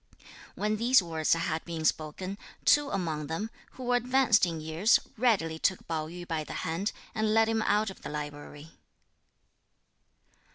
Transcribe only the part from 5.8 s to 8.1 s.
Pao yü by the hand, and led him out of the